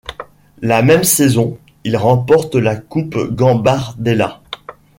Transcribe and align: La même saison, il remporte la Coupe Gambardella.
La 0.63 0.81
même 0.81 1.03
saison, 1.03 1.59
il 1.83 1.95
remporte 1.95 2.55
la 2.55 2.75
Coupe 2.75 3.15
Gambardella. 3.35 4.41